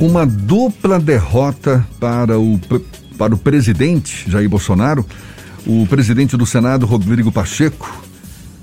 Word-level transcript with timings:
Uma 0.00 0.24
dupla 0.24 1.00
derrota 1.00 1.84
para 1.98 2.38
o, 2.38 2.60
para 3.18 3.34
o 3.34 3.38
presidente 3.38 4.30
Jair 4.30 4.48
Bolsonaro. 4.48 5.04
O 5.66 5.86
presidente 5.88 6.36
do 6.36 6.46
Senado, 6.46 6.86
Rodrigo 6.86 7.32
Pacheco, 7.32 8.04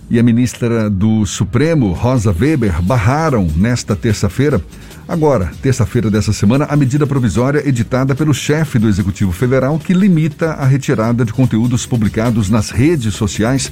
e 0.10 0.18
a 0.18 0.24
ministra 0.24 0.90
do 0.90 1.26
Supremo, 1.26 1.92
Rosa 1.92 2.34
Weber, 2.34 2.82
barraram 2.82 3.48
nesta 3.58 3.98
terça-feira, 3.98 4.64
agora, 5.08 5.52
terça-feira 5.62 6.10
dessa 6.10 6.34
semana, 6.34 6.66
a 6.66 6.76
medida 6.76 7.06
provisória 7.06 7.68
editada 7.68 8.16
pelo 8.16 8.34
chefe 8.34 8.80
do 8.80 8.88
Executivo 8.88 9.32
Federal 9.32 9.78
que 9.78 9.94
limita 9.94 10.52
a 10.54 10.66
retirada 10.66 11.24
de 11.24 11.34
conteúdos 11.34 11.86
publicados 11.86 12.50
nas 12.50 12.70
redes 12.70 13.14
sociais 13.14 13.72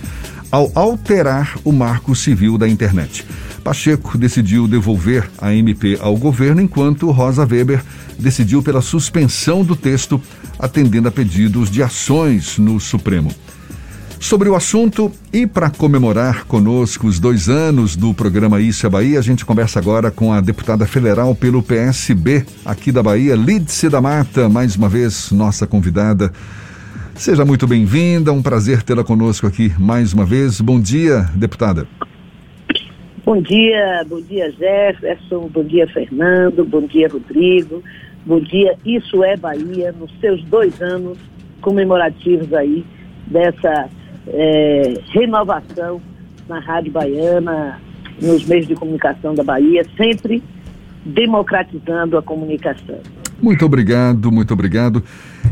ao 0.51 0.71
alterar 0.75 1.57
o 1.63 1.71
marco 1.71 2.15
civil 2.15 2.57
da 2.57 2.67
internet. 2.67 3.25
Pacheco 3.63 4.17
decidiu 4.17 4.67
devolver 4.67 5.29
a 5.39 5.53
MP 5.53 5.97
ao 5.99 6.15
governo, 6.17 6.61
enquanto 6.61 7.09
Rosa 7.11 7.47
Weber 7.49 7.81
decidiu 8.19 8.61
pela 8.61 8.81
suspensão 8.81 9.63
do 9.63 9.75
texto, 9.75 10.21
atendendo 10.59 11.07
a 11.07 11.11
pedidos 11.11 11.71
de 11.71 11.81
ações 11.81 12.57
no 12.57 12.79
Supremo. 12.79 13.33
Sobre 14.23 14.47
o 14.47 14.55
assunto 14.55 15.11
e 15.33 15.45
para 15.45 15.69
comemorar 15.69 16.45
conosco 16.45 17.07
os 17.07 17.19
dois 17.19 17.49
anos 17.49 17.97
do 17.97 18.13
programa 18.13 18.61
Isso 18.61 18.87
é 18.87 18.89
Bahia, 18.89 19.19
a 19.19 19.21
gente 19.21 19.43
conversa 19.43 19.79
agora 19.79 20.09
com 20.09 20.31
a 20.31 20.39
deputada 20.39 20.85
federal 20.85 21.35
pelo 21.35 21.61
PSB 21.61 22.45
aqui 22.63 22.89
da 22.89 23.03
Bahia, 23.03 23.35
Lídice 23.35 23.89
da 23.89 23.99
Mata, 23.99 24.47
mais 24.47 24.77
uma 24.77 24.87
vez 24.87 25.29
nossa 25.33 25.67
convidada. 25.67 26.31
Seja 27.13 27.43
muito 27.43 27.67
bem-vinda, 27.67 28.31
um 28.31 28.41
prazer 28.41 28.81
tê-la 28.81 29.03
conosco 29.03 29.45
aqui 29.45 29.73
mais 29.77 30.13
uma 30.13 30.23
vez. 30.23 30.61
Bom 30.61 30.79
dia, 30.79 31.29
deputada. 31.35 31.85
Bom 33.25 33.41
dia, 33.41 34.05
bom 34.07 34.21
dia 34.21 34.49
Jefferson, 34.53 35.49
bom 35.53 35.65
dia 35.65 35.85
Fernando, 35.87 36.63
bom 36.63 36.87
dia 36.87 37.09
Rodrigo, 37.09 37.83
bom 38.25 38.39
dia 38.39 38.73
Isso 38.85 39.21
é 39.21 39.35
Bahia, 39.35 39.91
nos 39.91 40.17
seus 40.21 40.41
dois 40.45 40.81
anos 40.81 41.17
comemorativos 41.59 42.53
aí 42.53 42.85
dessa 43.27 43.89
é, 44.27 44.93
renovação 45.11 46.01
na 46.47 46.59
Rádio 46.59 46.91
Baiana, 46.91 47.79
nos 48.21 48.45
meios 48.45 48.67
de 48.67 48.75
comunicação 48.75 49.33
da 49.33 49.43
Bahia, 49.43 49.85
sempre 49.97 50.43
democratizando 51.05 52.17
a 52.17 52.21
comunicação. 52.21 52.99
Muito 53.41 53.65
obrigado, 53.65 54.31
muito 54.31 54.53
obrigado. 54.53 55.03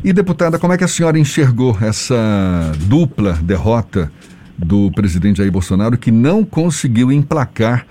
E, 0.04 0.14
deputada, 0.14 0.58
como 0.58 0.74
é 0.74 0.78
que 0.78 0.84
a 0.84 0.88
senhora 0.88 1.20
enxergou 1.20 1.78
essa 1.82 2.72
dupla 2.88 3.34
derrota 3.34 4.12
do 4.58 4.92
presidente 4.92 5.38
Jair 5.38 5.52
Bolsonaro 5.52 5.98
que 5.98 6.12
não 6.12 6.46
conseguiu 6.46 7.12
emplacar 7.12 7.86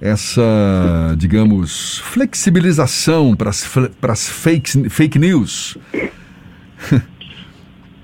essa, 0.00 1.14
digamos, 1.16 1.98
flexibilização 1.98 3.34
para 3.34 3.50
as 4.12 4.28
fake, 4.28 4.88
fake 4.88 5.18
news? 5.18 5.76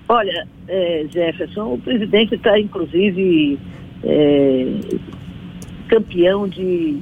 Olha, 0.09 0.47
é, 0.69 1.05
Jefferson, 1.11 1.75
o 1.75 1.79
presidente 1.79 2.37
está, 2.37 2.59
inclusive, 2.59 3.59
é, 4.05 4.67
campeão 5.89 6.49
de, 6.49 6.99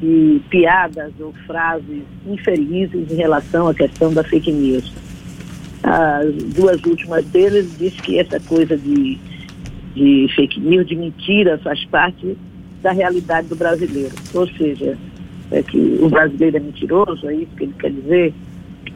de 0.00 0.40
piadas 0.48 1.12
ou 1.18 1.32
frases 1.46 2.02
infelizes 2.24 3.10
em 3.10 3.16
relação 3.16 3.66
à 3.66 3.74
questão 3.74 4.14
da 4.14 4.22
fake 4.22 4.52
news. 4.52 4.92
As 5.82 6.32
duas 6.54 6.80
últimas 6.84 7.24
deles 7.26 7.76
diz 7.76 7.92
que 8.00 8.20
essa 8.20 8.38
coisa 8.38 8.76
de, 8.76 9.18
de 9.94 10.28
fake 10.36 10.60
news, 10.60 10.86
de 10.86 10.94
mentira, 10.94 11.58
faz 11.58 11.84
parte 11.86 12.36
da 12.80 12.92
realidade 12.92 13.48
do 13.48 13.56
brasileiro. 13.56 14.14
Ou 14.32 14.46
seja, 14.46 14.96
é 15.50 15.60
que 15.60 15.98
o 16.00 16.08
brasileiro 16.08 16.56
é 16.56 16.60
mentiroso, 16.60 17.28
é 17.28 17.34
isso 17.34 17.50
que 17.56 17.64
ele 17.64 17.74
quer 17.80 17.90
dizer. 17.90 18.34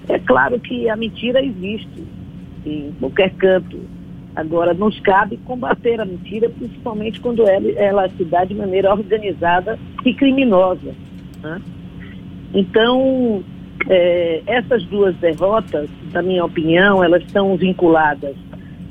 É 0.09 0.19
claro 0.21 0.61
que 0.61 0.89
a 0.89 0.95
mentira 0.95 1.45
existe 1.45 2.05
em 2.67 2.92
qualquer 2.98 3.31
canto. 3.34 3.78
Agora, 4.34 4.75
nos 4.75 4.98
cabe 5.00 5.39
combater 5.39 6.01
a 6.01 6.05
mentira, 6.05 6.51
principalmente 6.51 7.20
quando 7.20 7.48
ela, 7.48 7.70
ela 7.73 8.08
se 8.11 8.24
dá 8.24 8.45
de 8.45 8.55
maneira 8.55 8.92
organizada 8.92 9.79
e 10.05 10.13
criminosa. 10.13 10.95
Né? 11.42 11.63
Então, 12.52 13.42
é, 13.89 14.42
essas 14.46 14.85
duas 14.85 15.17
derrotas, 15.17 15.89
na 16.13 16.20
minha 16.20 16.45
opinião, 16.45 17.02
elas 17.02 17.23
estão 17.23 17.57
vinculadas 17.57 18.36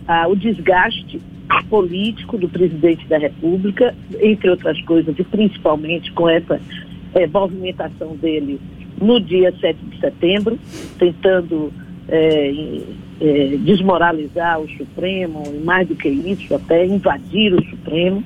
ao 0.07 0.35
desgaste 0.35 1.21
político 1.69 2.37
do 2.37 2.49
presidente 2.49 3.05
da 3.07 3.17
República, 3.17 3.93
entre 4.19 4.49
outras 4.49 4.79
coisas, 4.81 5.17
e 5.17 5.23
principalmente 5.23 6.11
com 6.13 6.27
essa 6.27 6.59
é, 7.13 7.27
movimentação 7.27 8.15
dele 8.15 8.59
no 8.99 9.19
dia 9.19 9.53
7 9.59 9.77
de 9.85 9.99
setembro, 9.99 10.59
tentando 10.97 11.71
é, 12.07 12.81
é, 13.19 13.57
desmoralizar 13.57 14.59
o 14.59 14.69
Supremo, 14.71 15.43
e 15.47 15.63
mais 15.63 15.87
do 15.87 15.95
que 15.95 16.09
isso, 16.09 16.53
até 16.53 16.85
invadir 16.85 17.53
o 17.53 17.63
Supremo. 17.69 18.23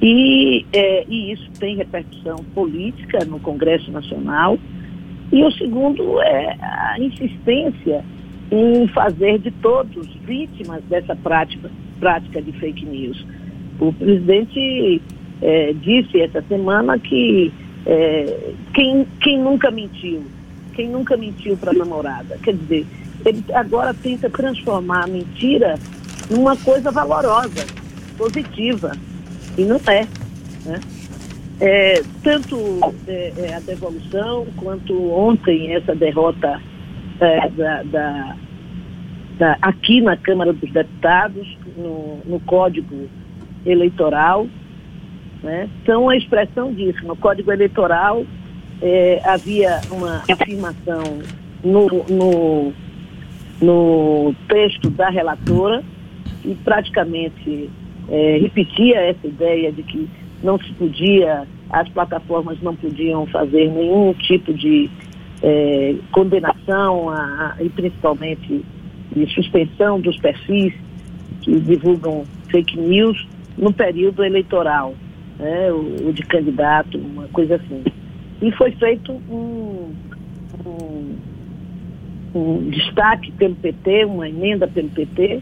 E, 0.00 0.64
é, 0.72 1.04
e 1.08 1.32
isso 1.32 1.50
tem 1.58 1.76
repercussão 1.76 2.36
política 2.54 3.24
no 3.24 3.40
Congresso 3.40 3.90
Nacional. 3.90 4.58
E 5.32 5.44
o 5.44 5.50
segundo 5.52 6.20
é 6.22 6.56
a 6.60 6.96
insistência 6.98 8.04
em 8.50 8.86
fazer 8.88 9.38
de 9.40 9.50
todos 9.50 10.08
vítimas 10.24 10.82
dessa 10.84 11.14
prática, 11.14 11.70
prática 12.00 12.40
de 12.40 12.52
fake 12.52 12.86
news. 12.86 13.26
O 13.78 13.92
presidente 13.92 15.02
é, 15.42 15.72
disse 15.74 16.20
essa 16.20 16.42
semana 16.42 16.98
que 16.98 17.52
é, 17.86 18.52
quem, 18.72 19.06
quem 19.20 19.38
nunca 19.38 19.70
mentiu, 19.70 20.22
quem 20.74 20.88
nunca 20.88 21.16
mentiu 21.16 21.56
para 21.56 21.72
a 21.72 21.74
namorada, 21.74 22.38
quer 22.42 22.54
dizer, 22.54 22.86
ele 23.24 23.44
agora 23.52 23.94
tenta 23.94 24.28
transformar 24.30 25.04
a 25.04 25.06
mentira 25.06 25.78
numa 26.30 26.56
coisa 26.56 26.90
valorosa, 26.90 27.66
positiva. 28.16 28.92
E 29.56 29.62
não 29.62 29.80
é. 29.86 30.06
Né? 30.64 30.80
é 31.60 32.02
tanto 32.22 32.56
é, 33.06 33.32
é, 33.36 33.54
a 33.54 33.60
devolução 33.60 34.46
quanto 34.56 35.10
ontem 35.12 35.74
essa 35.74 35.94
derrota 35.94 36.60
é, 37.20 37.48
da, 37.50 37.82
da, 37.82 38.36
da, 39.38 39.58
aqui 39.60 40.00
na 40.00 40.16
Câmara 40.16 40.52
dos 40.52 40.70
Deputados, 40.70 41.56
no, 41.76 42.20
no 42.24 42.40
Código 42.40 43.08
Eleitoral, 43.66 44.46
né, 45.42 45.68
são 45.84 46.08
a 46.08 46.16
expressão 46.16 46.72
disso. 46.72 47.04
No 47.04 47.16
Código 47.16 47.50
Eleitoral 47.50 48.24
é, 48.80 49.20
havia 49.24 49.80
uma 49.90 50.22
afirmação 50.30 51.02
no, 51.64 51.88
no 52.08 52.72
no 53.60 54.34
texto 54.48 54.90
da 54.90 55.08
relatora 55.08 55.82
e 56.44 56.54
praticamente 56.54 57.68
é, 58.08 58.38
repetia 58.40 59.00
essa 59.00 59.26
ideia 59.26 59.72
de 59.72 59.82
que 59.82 60.08
não 60.42 60.58
se 60.58 60.72
podia, 60.74 61.46
as 61.70 61.88
plataformas 61.88 62.60
não 62.62 62.74
podiam 62.74 63.26
fazer 63.26 63.68
nenhum 63.70 64.14
tipo 64.14 64.52
de 64.54 64.88
é, 65.42 65.96
condenação 66.12 67.10
a, 67.10 67.56
a, 67.58 67.62
e 67.62 67.68
principalmente 67.68 68.64
de 69.14 69.26
suspensão 69.34 70.00
dos 70.00 70.16
perfis 70.18 70.72
que 71.42 71.58
divulgam 71.60 72.24
fake 72.50 72.78
news 72.78 73.26
no 73.56 73.72
período 73.72 74.22
eleitoral, 74.24 74.94
né, 75.38 75.72
o, 75.72 76.08
o 76.08 76.12
de 76.12 76.22
candidato, 76.22 76.96
uma 76.98 77.26
coisa 77.28 77.56
assim. 77.56 77.82
E 78.40 78.52
foi 78.52 78.70
feito 78.72 79.12
um 79.12 79.92
um 82.34 82.70
destaque 82.70 83.32
pelo 83.32 83.54
PT, 83.56 84.04
uma 84.04 84.28
emenda 84.28 84.66
pelo 84.66 84.88
PT, 84.90 85.40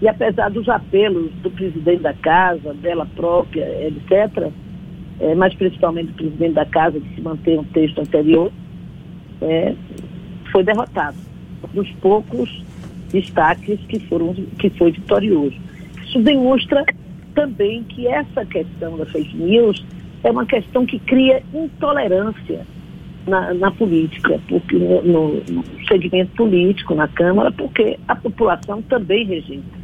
e 0.00 0.08
apesar 0.08 0.50
dos 0.50 0.68
apelos 0.68 1.30
do 1.42 1.50
presidente 1.50 2.02
da 2.02 2.12
casa, 2.12 2.74
dela 2.74 3.06
própria, 3.14 3.64
etc., 3.86 4.50
é, 5.20 5.34
mas 5.34 5.54
principalmente 5.54 6.08
do 6.08 6.14
presidente 6.14 6.54
da 6.54 6.64
casa, 6.64 6.98
de 6.98 7.14
se 7.14 7.20
manter 7.20 7.58
um 7.58 7.64
texto 7.64 8.00
anterior, 8.00 8.50
é, 9.40 9.74
foi 10.50 10.64
derrotado. 10.64 11.16
Dos 11.72 11.88
poucos 12.00 12.62
destaques 13.12 13.78
que, 13.88 14.00
foram, 14.00 14.34
que 14.58 14.70
foi 14.70 14.90
vitorioso. 14.90 15.56
Isso 16.04 16.20
demonstra 16.20 16.84
também 17.34 17.84
que 17.84 18.08
essa 18.08 18.44
questão 18.44 18.96
da 18.96 19.06
fake 19.06 19.36
news 19.36 19.84
é 20.24 20.30
uma 20.30 20.44
questão 20.44 20.84
que 20.84 20.98
cria 20.98 21.42
intolerância 21.54 22.66
na, 23.26 23.54
na 23.54 23.70
política, 23.70 24.40
porque 24.48 24.76
no, 24.76 25.42
no, 25.50 25.64
segmento 25.86 26.32
político, 26.36 26.94
na 26.94 27.08
Câmara, 27.08 27.50
porque 27.52 27.98
a 28.08 28.16
população 28.16 28.82
também 28.82 29.26
rejeita. 29.26 29.82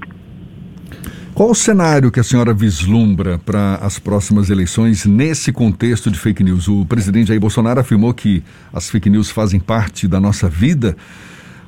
Qual 1.35 1.51
o 1.51 1.55
cenário 1.55 2.11
que 2.11 2.19
a 2.19 2.25
senhora 2.25 2.53
vislumbra 2.53 3.39
para 3.39 3.77
as 3.77 3.99
próximas 3.99 4.51
eleições 4.51 5.05
nesse 5.07 5.53
contexto 5.53 6.11
de 6.11 6.19
fake 6.19 6.43
news? 6.43 6.67
O 6.67 6.85
presidente 6.85 7.29
Jair 7.29 7.41
Bolsonaro 7.41 7.79
afirmou 7.79 8.13
que 8.13 8.43
as 8.73 8.91
fake 8.91 9.09
news 9.09 9.31
fazem 9.31 9.61
parte 9.61 10.09
da 10.09 10.19
nossa 10.19 10.49
vida, 10.49 10.97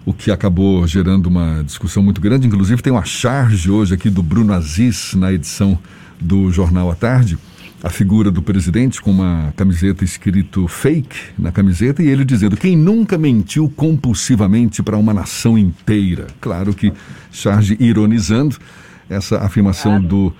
o 0.04 0.12
que 0.12 0.32
acabou 0.32 0.84
gerando 0.88 1.26
uma 1.26 1.62
discussão 1.62 2.02
muito 2.02 2.20
grande. 2.20 2.48
Inclusive, 2.48 2.82
tem 2.82 2.92
uma 2.92 3.04
charge 3.04 3.70
hoje 3.70 3.94
aqui 3.94 4.10
do 4.10 4.24
Bruno 4.24 4.52
Aziz 4.52 5.14
na 5.14 5.32
edição 5.32 5.78
do 6.20 6.50
Jornal 6.50 6.90
à 6.90 6.96
Tarde 6.96 7.38
a 7.82 7.88
figura 7.88 8.30
do 8.30 8.42
presidente 8.42 9.00
com 9.00 9.10
uma 9.10 9.52
camiseta 9.56 10.04
escrito 10.04 10.68
fake 10.68 11.16
na 11.38 11.50
camiseta 11.50 12.02
e 12.02 12.08
ele 12.08 12.24
dizendo 12.24 12.56
quem 12.56 12.76
nunca 12.76 13.16
mentiu 13.16 13.72
compulsivamente 13.74 14.82
para 14.82 14.96
uma 14.96 15.14
nação 15.14 15.56
inteira. 15.56 16.26
Claro 16.40 16.74
que 16.74 16.92
charge 17.32 17.76
ironizando 17.80 18.56
essa 19.08 19.38
afirmação 19.38 19.92
claro. 19.92 20.06
do, 20.06 20.34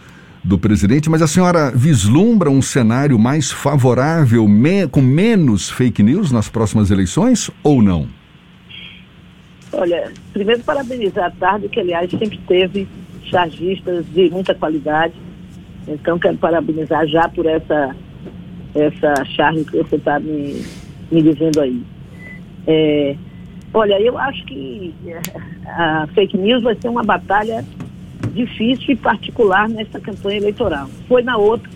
do 0.45 0.59
presidente, 0.59 1.09
mas 1.09 1.23
a 1.23 1.27
senhora 1.27 1.71
vislumbra 1.71 2.51
um 2.51 2.61
cenário 2.61 3.19
mais 3.19 3.51
favorável, 3.51 4.47
me, 4.47 4.87
com 4.87 5.01
menos 5.01 5.71
fake 5.71 6.03
news 6.03 6.31
nas 6.31 6.49
próximas 6.49 6.91
eleições 6.91 7.51
ou 7.63 7.81
não? 7.81 8.07
Olha, 9.73 10.13
primeiro 10.33 10.63
parabenizar 10.63 11.27
a 11.27 11.31
tarde, 11.31 11.69
que 11.69 11.81
aliás 11.81 12.11
sempre 12.11 12.39
teve 12.47 12.87
chargistas 13.25 14.05
de 14.13 14.29
muita 14.29 14.55
qualidade 14.55 15.15
então, 15.89 16.19
quero 16.19 16.37
parabenizar 16.37 17.07
já 17.07 17.29
por 17.29 17.47
essa, 17.47 17.95
essa 18.75 19.25
charge 19.25 19.65
que 19.65 19.77
você 19.79 19.97
está 19.97 20.19
me, 20.21 20.65
me 21.11 21.23
dizendo 21.23 21.61
aí. 21.61 21.83
É, 22.67 23.17
olha, 23.73 24.01
eu 24.01 24.17
acho 24.19 24.45
que 24.45 24.95
a 25.67 26.07
fake 26.15 26.37
news 26.37 26.63
vai 26.63 26.77
ser 26.81 26.89
uma 26.89 27.03
batalha 27.03 27.65
difícil 28.35 28.95
e 28.95 28.97
particular 28.97 29.69
nessa 29.69 29.99
campanha 29.99 30.39
eleitoral. 30.39 30.89
Foi 31.09 31.23
na 31.23 31.37
outra, 31.37 31.71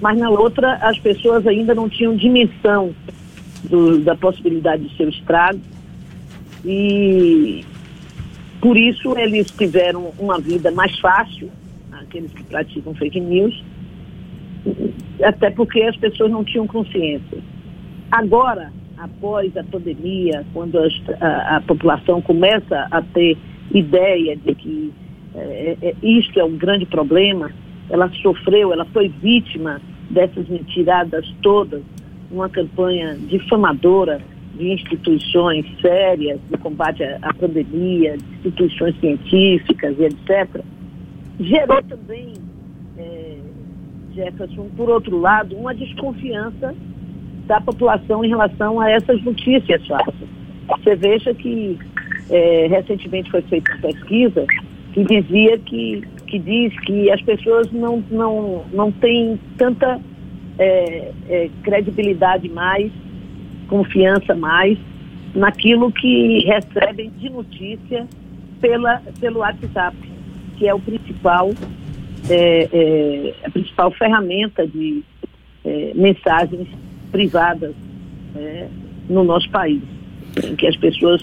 mas 0.00 0.18
na 0.18 0.30
outra 0.30 0.74
as 0.76 0.98
pessoas 0.98 1.46
ainda 1.46 1.74
não 1.74 1.88
tinham 1.88 2.16
dimensão 2.16 2.94
do, 3.64 3.98
da 4.00 4.14
possibilidade 4.14 4.88
de 4.88 4.96
seu 4.96 5.08
estrago 5.08 5.60
e 6.64 7.64
por 8.60 8.76
isso 8.76 9.16
eles 9.16 9.50
tiveram 9.50 10.12
uma 10.18 10.40
vida 10.40 10.70
mais 10.70 10.98
fácil 10.98 11.50
aqueles 12.08 12.32
que 12.32 12.42
praticam 12.44 12.94
fake 12.94 13.20
news, 13.20 13.62
até 15.22 15.50
porque 15.50 15.82
as 15.82 15.96
pessoas 15.96 16.30
não 16.30 16.42
tinham 16.42 16.66
consciência. 16.66 17.38
Agora, 18.10 18.72
após 18.96 19.54
a 19.56 19.62
pandemia, 19.64 20.44
quando 20.52 20.78
a, 20.78 20.88
a, 21.20 21.56
a 21.56 21.60
população 21.60 22.20
começa 22.22 22.88
a 22.90 23.02
ter 23.02 23.36
ideia 23.72 24.34
de 24.36 24.54
que 24.54 24.92
é, 25.34 25.76
é, 25.82 25.94
isto 26.02 26.40
é 26.40 26.44
um 26.44 26.56
grande 26.56 26.86
problema, 26.86 27.50
ela 27.90 28.10
sofreu, 28.22 28.72
ela 28.72 28.84
foi 28.86 29.08
vítima 29.08 29.80
dessas 30.10 30.48
mentiradas 30.48 31.26
todas, 31.42 31.82
uma 32.30 32.48
campanha 32.48 33.16
difamadora 33.28 34.20
de 34.56 34.72
instituições 34.72 35.64
sérias 35.80 36.40
de 36.50 36.58
combate 36.58 37.02
à, 37.02 37.32
pandemia, 37.34 38.16
de 38.16 38.24
instituições 38.38 38.98
científicas 38.98 39.96
e 39.98 40.04
etc 40.04 40.64
gerou 41.40 41.82
também, 41.82 42.34
é, 42.96 43.36
Jefferson, 44.14 44.68
por 44.76 44.88
outro 44.90 45.18
lado, 45.18 45.56
uma 45.56 45.74
desconfiança 45.74 46.74
da 47.46 47.60
população 47.60 48.24
em 48.24 48.28
relação 48.28 48.80
a 48.80 48.90
essas 48.90 49.22
notícias 49.22 49.86
falsas. 49.86 50.28
Você 50.66 50.96
veja 50.96 51.32
que 51.34 51.78
é, 52.30 52.66
recentemente 52.68 53.30
foi 53.30 53.42
feita 53.42 53.72
uma 53.72 53.80
pesquisa 53.80 54.44
que 54.92 55.04
dizia 55.04 55.58
que, 55.58 56.02
que 56.26 56.38
diz 56.38 56.78
que 56.80 57.10
as 57.10 57.22
pessoas 57.22 57.70
não, 57.72 58.02
não, 58.10 58.64
não 58.72 58.92
têm 58.92 59.38
tanta 59.56 60.00
é, 60.58 61.12
é, 61.28 61.50
credibilidade 61.62 62.48
mais, 62.48 62.92
confiança 63.68 64.34
mais 64.34 64.78
naquilo 65.34 65.92
que 65.92 66.44
recebem 66.44 67.10
de 67.18 67.30
notícia 67.30 68.06
pela, 68.60 69.00
pelo 69.20 69.40
WhatsApp 69.40 70.07
que 70.58 70.66
é 70.66 70.74
o 70.74 70.80
principal, 70.80 71.50
é, 72.28 72.68
é, 72.72 73.34
a 73.46 73.50
principal 73.50 73.90
ferramenta 73.92 74.66
de 74.66 75.02
é, 75.64 75.92
mensagens 75.94 76.68
privadas 77.12 77.74
é, 78.36 78.68
no 79.08 79.24
nosso 79.24 79.48
país, 79.50 79.82
em 80.44 80.56
que 80.56 80.66
as 80.66 80.76
pessoas 80.76 81.22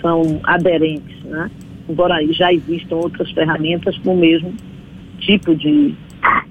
são 0.00 0.40
aderentes, 0.44 1.22
né? 1.24 1.50
embora 1.88 2.16
já 2.32 2.52
existam 2.52 2.96
outras 2.96 3.30
ferramentas 3.32 3.96
com 3.98 4.14
o 4.14 4.16
mesmo 4.16 4.54
tipo 5.18 5.54
de, 5.54 5.94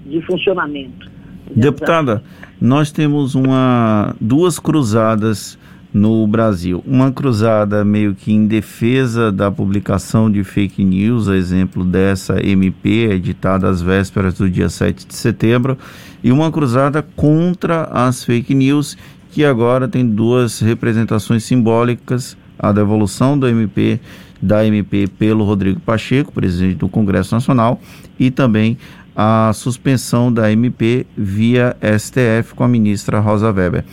de 0.05 0.21
funcionamento. 0.21 1.09
Deputada, 1.53 2.23
nós 2.59 2.91
temos 2.91 3.35
uma, 3.35 4.15
duas 4.21 4.59
cruzadas 4.59 5.57
no 5.93 6.25
Brasil. 6.25 6.83
Uma 6.85 7.11
cruzada 7.11 7.83
meio 7.83 8.15
que 8.15 8.31
em 8.31 8.47
defesa 8.47 9.31
da 9.31 9.51
publicação 9.51 10.31
de 10.31 10.43
fake 10.43 10.83
news, 10.83 11.27
a 11.27 11.35
exemplo 11.35 11.83
dessa 11.83 12.45
MP, 12.45 13.09
editada 13.11 13.69
às 13.69 13.81
vésperas 13.81 14.35
do 14.35 14.49
dia 14.49 14.69
7 14.69 15.05
de 15.05 15.15
setembro, 15.15 15.77
e 16.23 16.31
uma 16.31 16.51
cruzada 16.51 17.05
contra 17.15 17.83
as 17.85 18.23
fake 18.23 18.53
news, 18.55 18.97
que 19.31 19.43
agora 19.43 19.87
tem 19.87 20.05
duas 20.05 20.59
representações 20.59 21.43
simbólicas, 21.43 22.37
a 22.57 22.71
devolução 22.71 23.37
do 23.37 23.47
MP 23.47 23.99
da 24.41 24.65
MP 24.65 25.07
pelo 25.07 25.43
Rodrigo 25.43 25.79
Pacheco, 25.79 26.31
presidente 26.31 26.75
do 26.75 26.89
Congresso 26.89 27.35
Nacional, 27.35 27.79
e 28.19 28.31
também 28.31 28.77
a 29.15 29.51
suspensão 29.53 30.31
da 30.31 30.51
MP 30.51 31.05
via 31.15 31.75
STF 31.81 32.55
com 32.55 32.63
a 32.63 32.67
ministra 32.67 33.19
Rosa 33.19 33.51
Weber. 33.51 33.83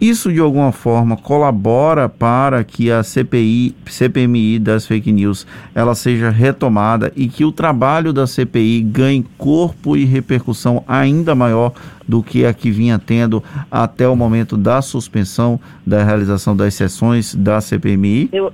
Isso 0.00 0.32
de 0.32 0.40
alguma 0.40 0.72
forma 0.72 1.14
colabora 1.14 2.08
para 2.08 2.64
que 2.64 2.90
a 2.90 3.02
CPI, 3.02 3.74
CPMI 3.84 4.58
das 4.58 4.86
fake 4.86 5.12
news, 5.12 5.46
ela 5.74 5.94
seja 5.94 6.30
retomada 6.30 7.12
e 7.14 7.28
que 7.28 7.44
o 7.44 7.52
trabalho 7.52 8.10
da 8.10 8.26
CPI 8.26 8.80
ganhe 8.80 9.26
corpo 9.36 9.98
e 9.98 10.06
repercussão 10.06 10.82
ainda 10.88 11.34
maior 11.34 11.74
do 12.08 12.22
que 12.22 12.46
a 12.46 12.54
que 12.54 12.70
vinha 12.70 12.98
tendo 12.98 13.44
até 13.70 14.08
o 14.08 14.16
momento 14.16 14.56
da 14.56 14.80
suspensão 14.80 15.60
da 15.86 16.02
realização 16.02 16.56
das 16.56 16.72
sessões 16.72 17.34
da 17.34 17.60
CPMI? 17.60 18.30
Eu 18.32 18.50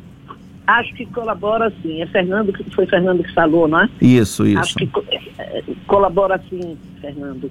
acho 0.67 0.95
que 0.95 1.07
colabora 1.07 1.73
sim. 1.81 2.03
É 2.03 2.07
Fernando 2.07 2.53
que 2.53 2.65
foi 2.75 2.87
Fernando 2.87 3.23
que 3.23 3.33
falou, 3.33 3.69
não 3.69 3.83
é? 3.83 3.89
Isso, 4.01 4.45
isso. 4.45 4.59
Acho 4.59 4.75
que 4.75 4.91
é, 5.39 5.63
colabora 5.87 6.43
sim, 6.51 6.77
Fernando. 7.01 7.49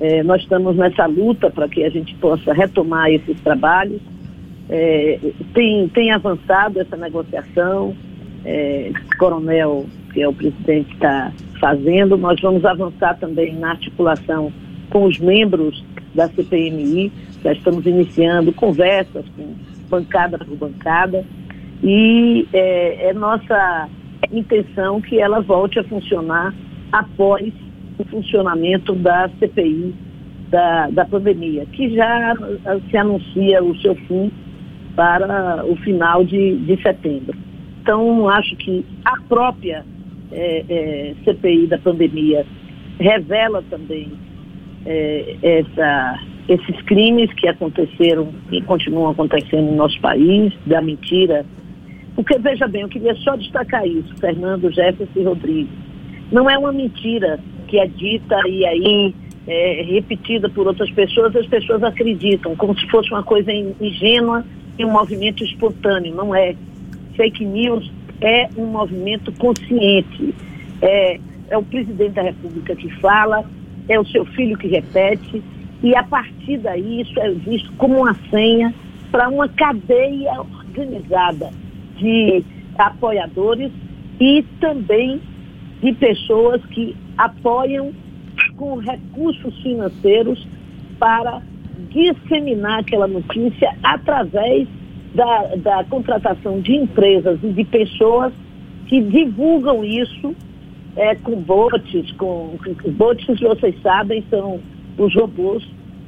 É, 0.00 0.22
nós 0.22 0.42
estamos 0.42 0.76
nessa 0.76 1.06
luta 1.06 1.50
para 1.50 1.68
que 1.68 1.84
a 1.84 1.90
gente 1.90 2.14
possa 2.16 2.52
retomar 2.52 3.10
esses 3.10 3.40
trabalhos. 3.40 4.00
É, 4.68 5.18
tem, 5.52 5.88
tem 5.88 6.10
avançado 6.10 6.80
essa 6.80 6.96
negociação, 6.96 7.94
é, 8.44 8.90
Coronel, 9.18 9.86
que 10.12 10.22
é 10.22 10.28
o 10.28 10.32
presidente, 10.32 10.92
está 10.94 11.32
fazendo. 11.60 12.16
Nós 12.16 12.40
vamos 12.40 12.64
avançar 12.64 13.18
também 13.18 13.54
na 13.54 13.70
articulação 13.70 14.52
com 14.90 15.04
os 15.04 15.18
membros 15.18 15.84
da 16.14 16.28
CPMI. 16.28 17.12
Já 17.42 17.52
estamos 17.52 17.86
iniciando 17.86 18.52
conversas 18.52 19.24
com 19.36 19.54
bancada 19.88 20.38
por 20.38 20.56
bancada. 20.56 21.24
E 21.82 22.48
é, 22.52 23.10
é 23.10 23.12
nossa 23.12 23.88
intenção 24.32 25.00
que 25.00 25.20
ela 25.20 25.40
volte 25.40 25.78
a 25.78 25.84
funcionar 25.84 26.54
após 26.90 27.52
o 27.98 28.04
funcionamento 28.04 28.94
da 28.94 29.28
CPI 29.38 29.94
da, 30.50 30.88
da 30.90 31.04
pandemia, 31.04 31.66
que 31.66 31.94
já 31.94 32.34
se 32.90 32.96
anuncia 32.96 33.62
o 33.62 33.76
seu 33.78 33.94
fim 33.94 34.30
para 34.94 35.64
o 35.66 35.76
final 35.76 36.24
de, 36.24 36.56
de 36.58 36.80
setembro. 36.82 37.36
Então, 37.82 38.28
acho 38.28 38.54
que 38.56 38.84
a 39.04 39.20
própria 39.28 39.84
é, 40.32 40.64
é, 40.68 41.14
CPI 41.24 41.66
da 41.66 41.78
pandemia 41.78 42.46
revela 42.98 43.62
também 43.68 44.12
é, 44.86 45.36
essa, 45.42 46.20
esses 46.48 46.80
crimes 46.82 47.32
que 47.34 47.48
aconteceram 47.48 48.28
e 48.52 48.62
continuam 48.62 49.10
acontecendo 49.10 49.70
no 49.70 49.76
nosso 49.76 50.00
país, 50.00 50.52
da 50.66 50.80
mentira. 50.80 51.44
Porque, 52.14 52.38
veja 52.38 52.68
bem, 52.68 52.82
eu 52.82 52.88
queria 52.88 53.14
só 53.16 53.36
destacar 53.36 53.86
isso, 53.86 54.14
Fernando, 54.18 54.70
Jefferson 54.72 55.18
e 55.18 55.24
Rodrigo. 55.24 55.70
Não 56.30 56.48
é 56.48 56.56
uma 56.56 56.72
mentira 56.72 57.40
que 57.64 57.78
é 57.78 57.86
dita 57.86 58.36
e 58.48 58.64
aí 58.64 59.14
é, 59.46 59.82
repetida 59.82 60.48
por 60.48 60.66
outras 60.66 60.90
pessoas, 60.90 61.34
as 61.36 61.46
pessoas 61.46 61.82
acreditam, 61.82 62.56
como 62.56 62.78
se 62.78 62.86
fosse 62.88 63.10
uma 63.10 63.22
coisa 63.22 63.52
ingênua 63.52 64.44
e 64.78 64.84
um 64.84 64.90
movimento 64.90 65.44
espontâneo. 65.44 66.14
Não 66.14 66.34
é. 66.34 66.54
Fake 67.16 67.44
news 67.44 67.90
é 68.20 68.48
um 68.56 68.66
movimento 68.66 69.32
consciente. 69.32 70.34
É, 70.80 71.20
é 71.48 71.58
o 71.58 71.62
presidente 71.62 72.12
da 72.12 72.22
República 72.22 72.74
que 72.74 72.88
fala, 73.00 73.44
é 73.88 74.00
o 74.00 74.06
seu 74.06 74.24
filho 74.24 74.56
que 74.56 74.66
repete, 74.66 75.42
e 75.82 75.94
a 75.94 76.02
partir 76.02 76.58
daí 76.58 77.02
isso 77.02 77.20
é 77.20 77.30
visto 77.30 77.70
como 77.76 77.98
uma 77.98 78.14
senha 78.30 78.74
para 79.12 79.28
uma 79.28 79.48
cadeia 79.48 80.32
organizada 80.40 81.50
de 81.96 82.42
apoiadores 82.78 83.70
e 84.18 84.42
também 84.60 85.20
de 85.84 85.92
pessoas 85.92 86.64
que 86.66 86.96
apoiam 87.18 87.92
com 88.56 88.78
recursos 88.78 89.54
financeiros 89.62 90.44
para 90.98 91.42
disseminar 91.90 92.80
aquela 92.80 93.06
notícia 93.06 93.76
através 93.82 94.66
da, 95.14 95.54
da 95.56 95.84
contratação 95.84 96.58
de 96.60 96.74
empresas 96.74 97.38
e 97.42 97.48
de 97.48 97.64
pessoas 97.64 98.32
que 98.86 98.98
divulgam 99.02 99.84
isso 99.84 100.34
é, 100.96 101.14
com 101.16 101.36
bots, 101.36 102.12
com, 102.12 102.56
com 102.82 102.90
bots, 102.92 103.38
vocês 103.38 103.74
sabem, 103.82 104.24
são 104.30 104.60
os 104.96 105.14
robôs 105.14 105.62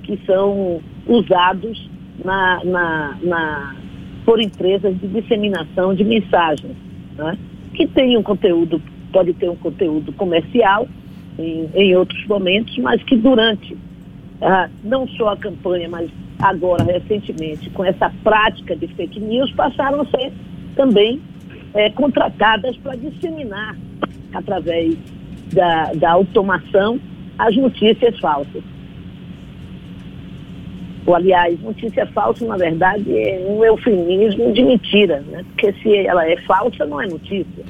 que 0.05 0.19
são 0.25 0.81
usados 1.07 1.91
na, 2.25 2.65
na, 2.65 3.19
na, 3.23 3.77
por 4.25 4.41
empresas 4.41 4.99
de 4.99 5.07
disseminação 5.09 5.95
de 5.95 6.03
mensagens, 6.03 6.75
né? 7.19 7.37
que 7.75 7.87
tem 7.87 8.17
um 8.17 8.23
conteúdo, 8.23 8.81
pode 9.13 9.33
ter 9.35 9.49
um 9.49 9.57
conteúdo 9.57 10.13
comercial 10.13 10.89
em, 11.39 11.69
em 11.75 11.97
outros 11.97 12.25
momentos, 12.27 12.77
mas 12.79 13.03
que 13.03 13.17
durante 13.17 13.77
ah, 14.41 14.69
não 14.85 15.09
só 15.09 15.31
a 15.31 15.37
campanha, 15.37 15.89
mas 15.89 16.11
agora 16.39 16.85
recentemente 16.85 17.71
com 17.71 17.85
essa 17.85 18.13
prática 18.23 18.77
de 18.77 18.87
fake 18.89 19.19
news 19.21 19.51
passaram 19.53 20.03
a 20.03 20.07
ser 20.07 20.33
também 20.75 21.21
é, 21.75 21.91
contratadas 21.91 22.77
para 22.79 22.97
disseminar 22.97 23.77
através 24.33 24.97
da, 25.53 25.93
da 25.95 26.11
automação 26.13 27.01
as 27.39 27.57
notícias 27.57 28.19
falsas. 28.19 28.63
Ou, 31.07 31.15
aliás, 31.15 31.61
notícia 31.61 32.05
falsa, 32.07 32.45
na 32.45 32.57
verdade, 32.57 33.17
é 33.17 33.47
um 33.49 33.65
eufemismo 33.65 34.53
de 34.53 34.65
mentira, 34.65 35.21
né? 35.21 35.45
porque 35.51 35.73
se 35.75 35.97
ela 35.99 36.29
é 36.29 36.37
falsa, 36.43 36.85
não 36.85 37.01
é 37.01 37.07
notícia. 37.07 37.65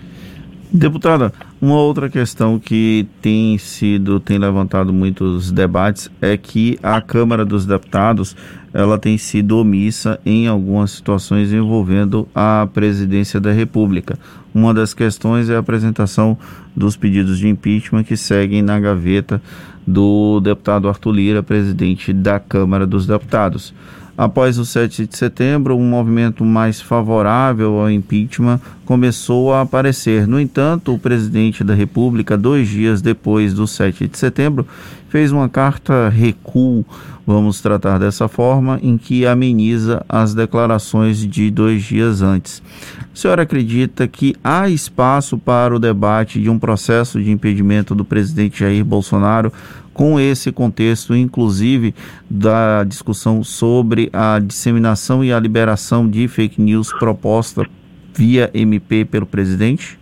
Deputada, 0.73 1.32
uma 1.61 1.76
outra 1.76 2.11
questão 2.11 2.58
que 2.58 3.06
tem 3.23 3.56
sido, 3.56 4.18
tem 4.18 4.37
levantado 4.37 4.92
muitos 4.92 5.52
debates 5.52 6.11
é 6.20 6.37
que 6.37 6.78
a 6.82 7.00
Câmara 7.00 7.44
dos 7.44 7.64
Deputados 7.64 8.37
ela 8.75 8.99
tem 8.99 9.16
sido 9.16 9.58
omissa 9.58 10.20
em 10.26 10.49
algumas 10.49 10.90
situações 10.90 11.52
envolvendo 11.52 12.28
a 12.35 12.68
presidência 12.75 13.40
da 13.40 13.52
República. 13.52 14.18
Uma 14.52 14.75
das 14.75 14.92
questões 14.92 15.49
é 15.49 15.56
a 15.56 15.61
apresentação 15.61 16.37
dos 16.75 16.96
pedidos 16.96 17.38
de 17.38 17.49
impeachment 17.49 18.04
que 18.04 18.16
seguem 18.16 18.61
na 18.61 18.78
gaveta 18.78 19.40
do 19.87 20.40
deputado 20.40 20.88
Arthur 20.88 21.12
Lira, 21.12 21.42
presidente 21.42 22.12
da 22.12 22.40
Câmara 22.40 22.87
dos 22.87 23.06
Deputados. 23.06 23.73
Após 24.18 24.58
o 24.58 24.64
7 24.64 25.06
de 25.06 25.16
setembro, 25.16 25.76
um 25.76 25.85
movimento 25.85 26.42
mais 26.42 26.80
favorável 26.80 27.78
ao 27.78 27.90
impeachment 27.90 28.58
começou 28.87 29.52
a 29.52 29.61
aparecer. 29.61 30.26
No 30.26 30.40
entanto, 30.40 30.94
o 30.94 30.99
presidente 30.99 31.62
da 31.62 31.75
República, 31.75 32.35
dois 32.35 32.66
dias 32.66 33.02
depois 33.02 33.52
do 33.52 33.66
7 33.66 34.08
de 34.08 34.16
setembro, 34.16 34.66
fez 35.11 35.32
uma 35.32 35.50
carta 35.50 36.08
recuo, 36.08 36.82
vamos 37.26 37.61
tratar 37.61 37.99
dessa 37.99 38.26
forma, 38.26 38.80
em 38.82 38.96
que 38.96 39.26
ameniza 39.26 40.02
as 40.08 40.35
declarações 40.35 41.18
de 41.18 41.50
dois 41.50 41.82
dias 41.82 42.23
antes. 42.23 42.62
A 43.00 43.16
senhora 43.16 43.42
acredita 43.42 44.08
que 44.08 44.35
há 44.42 44.68
espaço 44.68 45.37
para 45.37 45.75
o 45.75 45.78
debate 45.78 46.40
de 46.40 46.49
um 46.49 46.58
processo 46.58 47.23
de 47.23 47.30
impedimento 47.30 47.94
do 47.94 48.04
presidente 48.04 48.61
Jair 48.61 48.85
Bolsonaro 48.85 49.52
com 49.96 50.20
esse 50.20 50.52
contexto, 50.52 51.16
inclusive 51.16 51.94
da 52.28 52.84
discussão 52.84 53.42
sobre 53.42 54.10
a 54.12 54.38
disseminação 54.38 55.24
e 55.24 55.32
a 55.32 55.40
liberação 55.40 56.06
de 56.06 56.28
fake 56.28 56.60
news 56.60 56.92
proposta 56.92 57.66
via 58.14 58.50
MP 58.52 59.06
pelo 59.06 59.24
presidente? 59.24 59.98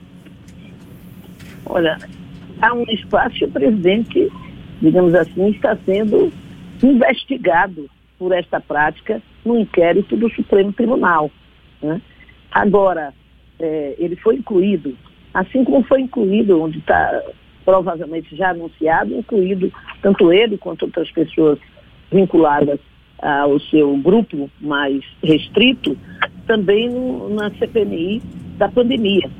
Olha, 1.64 1.96
há 2.60 2.74
um 2.74 2.82
espaço 2.90 3.36
e 3.40 3.44
o 3.44 3.50
presidente, 3.52 4.32
digamos 4.82 5.14
assim, 5.14 5.50
está 5.50 5.78
sendo 5.86 6.32
investigado 6.82 7.88
por 8.18 8.32
esta 8.32 8.58
prática 8.58 9.22
no 9.44 9.60
inquérito 9.60 10.16
do 10.16 10.28
Supremo 10.30 10.72
Tribunal. 10.72 11.30
Né? 11.80 12.02
Agora, 12.50 13.14
é, 13.60 13.94
ele 13.96 14.16
foi 14.16 14.34
incluído, 14.38 14.96
assim 15.32 15.62
como 15.62 15.84
foi 15.84 16.00
incluído, 16.00 16.60
onde 16.60 16.78
está 16.78 17.22
provavelmente 17.64 18.34
já 18.36 18.50
anunciado, 18.50 19.14
incluído 19.14 19.72
tanto 20.02 20.32
ele 20.32 20.58
quanto 20.58 20.84
outras 20.84 21.10
pessoas 21.10 21.58
vinculadas 22.12 22.78
ao 23.20 23.58
seu 23.60 23.96
grupo 23.96 24.50
mais 24.60 25.02
restrito, 25.22 25.96
também 26.46 26.90
no, 26.90 27.30
na 27.30 27.50
CPMI 27.52 28.22
da 28.58 28.68
pandemia. 28.68 29.30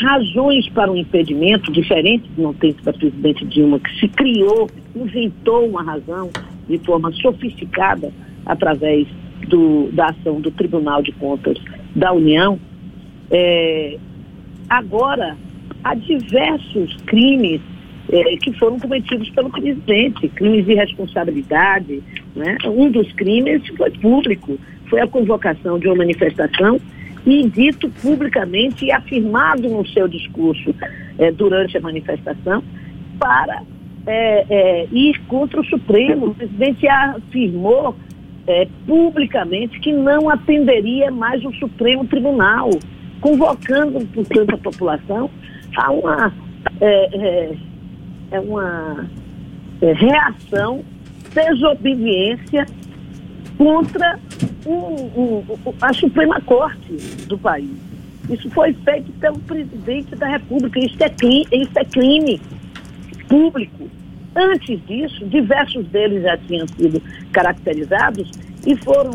Razões 0.00 0.68
para 0.68 0.90
um 0.92 0.96
impedimento, 0.96 1.72
diferente 1.72 2.28
do 2.30 2.42
não 2.42 2.54
tem 2.54 2.74
da 2.82 2.92
presidente 2.92 3.44
Dilma, 3.46 3.80
que 3.80 3.98
se 3.98 4.08
criou, 4.08 4.68
inventou 4.94 5.66
uma 5.68 5.82
razão 5.82 6.30
de 6.68 6.78
forma 6.78 7.10
sofisticada 7.12 8.12
através 8.46 9.08
do, 9.48 9.90
da 9.92 10.06
ação 10.06 10.40
do 10.40 10.50
Tribunal 10.50 11.02
de 11.02 11.12
Contas 11.12 11.58
da 11.94 12.12
União, 12.12 12.58
é, 13.30 13.98
agora 14.68 15.36
há 15.84 15.94
diversos 15.94 16.96
crimes 17.06 17.60
é, 18.12 18.36
que 18.36 18.52
foram 18.54 18.78
cometidos 18.78 19.30
pelo 19.30 19.50
presidente, 19.50 20.28
crimes 20.28 20.66
de 20.66 20.74
responsabilidade. 20.74 22.02
Né? 22.34 22.58
Um 22.64 22.90
dos 22.90 23.10
crimes 23.12 23.62
foi 23.76 23.90
público, 23.90 24.58
foi 24.88 25.00
a 25.00 25.06
convocação 25.06 25.78
de 25.78 25.86
uma 25.86 25.96
manifestação 25.96 26.80
e 27.26 27.46
dito 27.48 27.88
publicamente 28.02 28.86
e 28.86 28.92
afirmado 28.92 29.68
no 29.68 29.86
seu 29.88 30.08
discurso 30.08 30.74
é, 31.18 31.30
durante 31.30 31.76
a 31.76 31.80
manifestação 31.80 32.62
para 33.18 33.62
é, 34.06 34.46
é 34.48 34.88
ir 34.90 35.20
contra 35.28 35.60
o 35.60 35.64
Supremo. 35.64 36.28
O 36.28 36.34
presidente 36.34 36.88
afirmou 36.88 37.94
é, 38.46 38.66
publicamente 38.86 39.78
que 39.80 39.92
não 39.92 40.28
atenderia 40.28 41.10
mais 41.10 41.44
o 41.44 41.52
Supremo 41.54 42.06
Tribunal, 42.06 42.70
convocando, 43.20 44.04
portanto, 44.06 44.54
a 44.54 44.58
população 44.58 45.30
há 45.76 45.90
uma, 45.90 46.32
é, 46.80 47.16
é, 47.16 47.56
é 48.32 48.40
uma 48.40 49.06
é, 49.80 49.92
reação, 49.92 50.84
desobediência 51.34 52.66
contra 53.56 54.18
um, 54.66 54.72
um, 55.20 55.44
a 55.80 55.92
Suprema 55.92 56.40
Corte 56.42 56.92
do 57.26 57.38
país. 57.38 57.70
Isso 58.28 58.48
foi 58.50 58.72
feito 58.72 59.10
pelo 59.12 59.38
presidente 59.40 60.14
da 60.16 60.26
República. 60.26 60.78
Isso 60.78 60.96
é, 61.00 61.08
crime, 61.08 61.46
isso 61.52 61.72
é 61.76 61.84
crime 61.84 62.40
público. 63.28 63.88
Antes 64.36 64.80
disso, 64.86 65.26
diversos 65.26 65.86
deles 65.88 66.22
já 66.22 66.36
tinham 66.38 66.66
sido 66.68 67.02
caracterizados 67.32 68.30
e 68.66 68.76
foram 68.76 69.10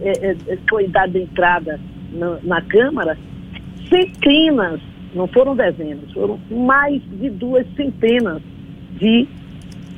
é, 0.00 0.30
é, 0.30 0.58
foi 0.68 0.86
dada 0.88 1.18
entrada 1.18 1.80
na, 2.12 2.38
na 2.42 2.62
Câmara 2.62 3.16
centenas 3.88 4.80
não 5.14 5.26
foram 5.26 5.54
dezenas, 5.54 6.10
foram 6.12 6.38
mais 6.50 7.02
de 7.02 7.30
duas 7.30 7.66
centenas 7.74 8.42
de 8.98 9.26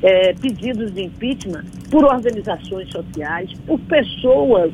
é, 0.01 0.33
pedidos 0.33 0.93
de 0.93 1.03
impeachment 1.03 1.65
por 1.89 2.03
organizações 2.03 2.89
sociais, 2.91 3.51
por 3.65 3.79
pessoas, 3.81 4.71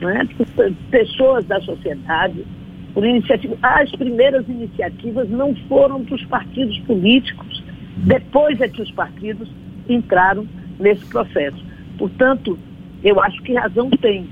né, 0.00 0.26
por 0.36 0.46
pessoas 0.90 1.44
da 1.46 1.60
sociedade, 1.60 2.44
por 2.92 3.04
iniciativa. 3.04 3.56
As 3.62 3.90
primeiras 3.92 4.48
iniciativas 4.48 5.28
não 5.28 5.54
foram 5.68 6.02
dos 6.02 6.24
partidos 6.26 6.78
políticos, 6.80 7.62
depois 7.98 8.60
é 8.60 8.68
que 8.68 8.82
os 8.82 8.90
partidos 8.92 9.48
entraram 9.88 10.46
nesse 10.78 11.04
processo. 11.06 11.62
Portanto, 11.98 12.58
eu 13.02 13.20
acho 13.20 13.42
que 13.42 13.54
razão 13.54 13.90
tem. 13.90 14.26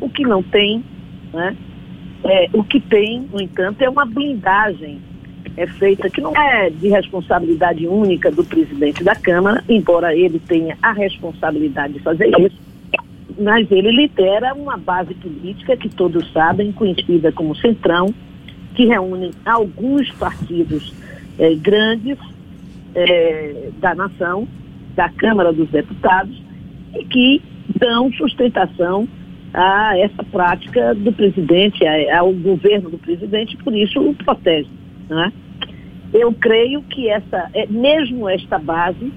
O 0.00 0.08
que 0.08 0.22
não 0.22 0.42
tem, 0.42 0.82
né, 1.32 1.56
é, 2.24 2.48
o 2.52 2.62
que 2.62 2.80
tem, 2.80 3.28
no 3.32 3.40
entanto, 3.40 3.82
é 3.82 3.88
uma 3.88 4.04
blindagem. 4.04 5.00
É 5.56 5.66
feita 5.66 6.08
que 6.08 6.20
não 6.20 6.34
é 6.34 6.70
de 6.70 6.88
responsabilidade 6.88 7.86
única 7.86 8.30
do 8.30 8.44
presidente 8.44 9.04
da 9.04 9.14
Câmara, 9.14 9.62
embora 9.68 10.14
ele 10.14 10.38
tenha 10.38 10.78
a 10.80 10.92
responsabilidade 10.92 11.94
de 11.94 12.00
fazer 12.00 12.28
isso, 12.38 12.56
mas 13.38 13.70
ele 13.70 13.90
lidera 13.90 14.54
uma 14.54 14.76
base 14.76 15.12
política 15.14 15.76
que 15.76 15.88
todos 15.88 16.30
sabem, 16.32 16.72
conhecida 16.72 17.32
como 17.32 17.56
Centrão, 17.56 18.14
que 18.74 18.86
reúne 18.86 19.30
alguns 19.44 20.10
partidos 20.12 20.94
é, 21.38 21.54
grandes 21.54 22.18
é, 22.94 23.70
da 23.78 23.94
nação, 23.94 24.48
da 24.94 25.08
Câmara 25.10 25.52
dos 25.52 25.68
Deputados, 25.70 26.40
e 26.94 27.04
que 27.04 27.42
dão 27.78 28.10
sustentação 28.12 29.08
a 29.54 29.98
essa 29.98 30.22
prática 30.24 30.94
do 30.94 31.12
presidente, 31.12 31.86
ao 32.08 32.32
governo 32.32 32.90
do 32.90 32.98
presidente, 32.98 33.56
por 33.58 33.74
isso 33.74 34.00
o 34.00 34.14
protege. 34.14 34.70
Né? 35.08 35.32
Eu 36.12 36.32
creio 36.32 36.82
que 36.82 37.08
essa, 37.08 37.50
é, 37.54 37.66
mesmo 37.66 38.28
esta 38.28 38.58
base 38.58 39.12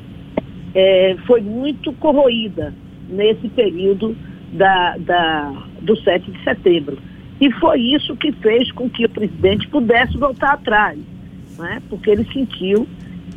é, 0.74 1.16
foi 1.26 1.42
muito 1.42 1.94
corroída 1.94 2.74
nesse 3.10 3.48
período 3.50 4.16
da, 4.52 4.98
da, 4.98 5.54
do 5.82 5.96
7 5.96 6.32
de 6.32 6.44
setembro. 6.44 6.98
E 7.40 7.52
foi 7.54 7.82
isso 7.82 8.16
que 8.16 8.32
fez 8.34 8.72
com 8.72 8.90
que 8.90 9.06
o 9.06 9.10
presidente 9.10 9.68
pudesse 9.68 10.18
voltar 10.18 10.54
atrás, 10.54 10.98
né? 11.58 11.82
porque 11.90 12.10
ele 12.10 12.26
sentiu 12.32 12.88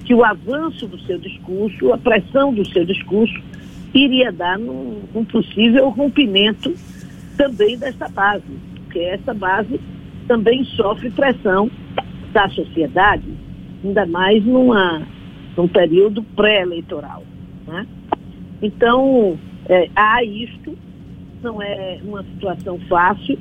que 0.04 0.14
o 0.14 0.24
avanço 0.24 0.86
do 0.86 0.98
seu 1.00 1.18
discurso, 1.18 1.92
a 1.92 1.98
pressão 1.98 2.54
do 2.54 2.66
seu 2.68 2.84
discurso, 2.84 3.34
iria 3.94 4.32
dar 4.32 4.58
num, 4.58 5.02
um 5.14 5.24
possível 5.24 5.88
rompimento 5.88 6.74
também 7.36 7.78
dessa 7.78 8.08
base, 8.08 8.44
porque 8.84 8.98
essa 9.00 9.32
base 9.32 9.80
também 10.26 10.64
sofre 10.64 11.10
pressão 11.10 11.70
da 12.32 12.48
sociedade, 12.50 13.24
ainda 13.84 14.06
mais 14.06 14.44
numa, 14.44 15.02
num 15.56 15.68
período 15.68 16.22
pré-eleitoral. 16.22 17.22
Né? 17.66 17.86
Então, 18.60 19.38
é, 19.68 19.88
há 19.94 20.22
isto, 20.24 20.76
não 21.42 21.62
é 21.62 21.98
uma 22.04 22.22
situação 22.24 22.78
fácil, 22.88 23.38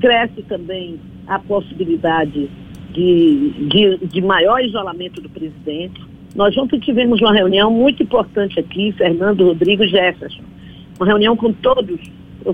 cresce 0.00 0.42
também 0.42 0.98
a 1.26 1.38
possibilidade 1.38 2.50
de, 2.92 3.50
de, 3.68 4.06
de 4.06 4.20
maior 4.20 4.60
isolamento 4.60 5.20
do 5.20 5.28
presidente. 5.28 6.00
Nós 6.34 6.56
ontem 6.56 6.78
tivemos 6.80 7.20
uma 7.20 7.32
reunião 7.32 7.70
muito 7.70 8.02
importante 8.02 8.58
aqui, 8.58 8.92
Fernando 8.92 9.44
Rodrigo 9.44 9.86
Jefferson, 9.86 10.42
uma 10.98 11.06
reunião 11.06 11.36
com 11.36 11.52
todos, 11.52 12.00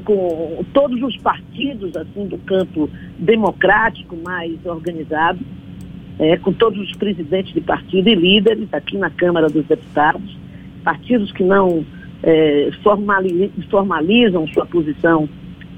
com 0.04 0.64
todos 0.72 1.00
os 1.02 1.16
partidos 1.18 1.96
assim 1.96 2.26
do 2.26 2.38
campo 2.38 2.90
democrático 3.18 4.16
mais 4.16 4.54
organizado, 4.64 5.38
é, 6.18 6.36
com 6.36 6.52
todos 6.52 6.80
os 6.80 6.96
presidentes 6.96 7.54
de 7.54 7.60
partido 7.60 8.08
e 8.08 8.14
líderes 8.14 8.68
aqui 8.72 8.96
na 8.96 9.10
Câmara 9.10 9.48
dos 9.48 9.64
Deputados, 9.66 10.36
partidos 10.82 11.30
que 11.30 11.44
não 11.44 11.84
é, 12.22 12.70
formalizam 13.68 14.48
sua 14.48 14.66
posição 14.66 15.28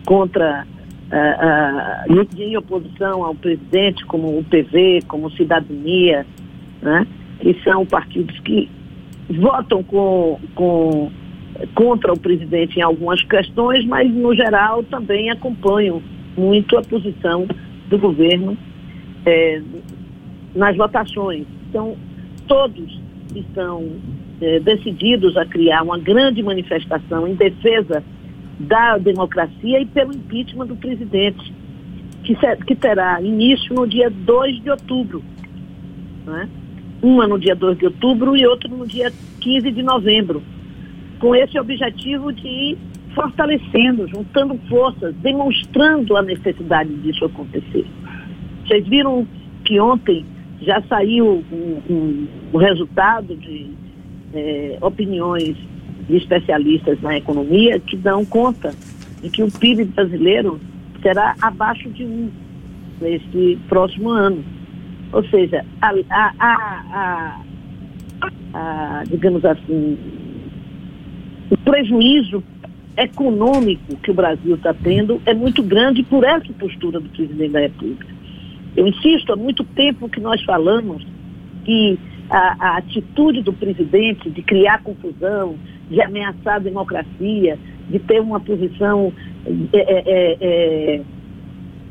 contra 0.07 0.67
uh, 1.11 2.41
em 2.41 2.57
oposição 2.57 3.25
ao 3.25 3.35
presidente, 3.35 4.05
como 4.07 4.39
o 4.39 4.45
PV, 4.45 5.03
como 5.07 5.31
Cidadania, 5.33 6.27
né? 6.81 7.07
Que 7.41 7.55
são 7.63 7.85
partidos 7.87 8.39
que 8.41 8.69
votam 9.29 9.83
com, 9.83 10.39
com, 10.55 11.11
contra 11.75 12.13
o 12.13 12.19
presidente 12.19 12.79
em 12.79 12.83
algumas 12.83 13.23
questões, 13.25 13.85
mas 13.87 14.13
no 14.13 14.35
geral 14.35 14.83
também 14.85 15.31
acompanham 15.31 16.03
muito 16.37 16.77
a 16.77 16.83
posição 16.83 17.47
do 17.89 17.99
governo 17.99 18.57
é, 19.27 19.63
nas 20.55 20.77
votações. 20.77 21.47
Então, 21.69 21.97
todos 22.47 23.01
estão 23.35 23.85
é, 24.41 24.59
decididos 24.61 25.37
a 25.37 25.45
criar 25.47 25.83
uma 25.83 25.99
grande 25.99 26.43
manifestação 26.43 27.27
em 27.27 27.35
defesa 27.35 28.03
da 28.59 28.99
democracia 28.99 29.81
e 29.81 29.87
pelo 29.87 30.13
impeachment 30.13 30.67
do 30.67 30.77
presidente, 30.77 31.53
que, 32.25 32.37
que 32.67 32.75
terá 32.75 33.21
início 33.23 33.75
no 33.75 33.87
dia 33.87 34.11
2 34.11 34.63
de 34.63 34.71
outubro. 34.71 35.23
Né? 36.27 36.49
Uma 37.03 37.27
no 37.27 37.39
dia 37.39 37.55
2 37.55 37.79
de 37.79 37.87
outubro 37.87 38.37
e 38.37 38.47
outra 38.47 38.69
no 38.69 38.87
dia 38.87 39.13
15 39.41 39.71
de 39.71 39.83
novembro. 39.83 40.43
Com 41.19 41.35
esse 41.35 41.59
objetivo 41.59 42.33
de 42.33 42.47
ir 42.47 42.79
fortalecendo, 43.15 44.07
juntando 44.09 44.59
forças, 44.69 45.15
demonstrando 45.17 46.17
a 46.17 46.23
necessidade 46.23 46.93
disso 46.97 47.25
acontecer. 47.25 47.87
Vocês 48.67 48.87
viram 48.87 49.27
que 49.65 49.81
ontem 49.81 50.25
já 50.61 50.81
saiu 50.83 51.27
o 51.27 51.83
um, 51.89 51.95
um, 51.95 52.29
um 52.55 52.59
resultado 52.59 53.35
de 53.35 53.71
é, 54.33 54.79
opiniões 54.81 55.57
de 56.09 56.17
especialistas 56.17 57.01
na 57.01 57.17
economia 57.17 57.79
que 57.81 57.97
dão 57.97 58.25
conta 58.25 58.75
de 59.23 59.31
que 59.31 59.43
o 59.43 59.51
PIB 59.51 59.85
brasileiro 59.87 60.61
será 61.03 61.35
abaixo 61.41 61.89
de 61.91 62.05
um 62.05 62.31
neste 63.01 63.59
próximo 63.69 64.11
ano. 64.11 64.45
Ou 65.13 65.25
seja, 65.25 65.65
a, 65.81 65.93
a, 66.11 67.41
a, 68.55 69.05
digamos 69.09 69.45
assim, 69.45 69.99
o 71.51 71.57
prejuízo 71.59 72.43
econômico 72.97 73.97
que 73.97 74.11
o 74.11 74.15
Brasil 74.15 74.55
está 74.55 74.75
tendo 74.75 75.21
é 75.27 75.35
muito 75.35 75.63
grande 75.63 76.03
por 76.03 76.25
essa 76.25 76.53
postura 76.53 77.01
do 77.01 77.09
presidente 77.09 77.53
da 77.53 77.61
República. 77.61 78.07
Eu 78.77 78.87
insisto, 78.87 79.33
há 79.33 79.37
muito 79.37 79.65
tempo 79.65 80.09
que 80.09 80.21
nós 80.21 80.43
falamos 80.45 81.05
que 81.65 81.99
a, 82.29 82.57
a 82.59 82.77
atitude 82.79 83.43
do 83.43 83.53
presidente 83.53 84.31
de 84.31 84.43
criar 84.43 84.83
confusão, 84.83 85.57
de 85.91 86.01
ameaçar 86.01 86.57
a 86.57 86.59
democracia, 86.61 87.59
de 87.89 87.99
ter 87.99 88.21
uma 88.21 88.39
posição 88.39 89.13
é, 89.73 89.79
é, 89.79 90.03
é, 90.07 90.37
é, 90.41 91.03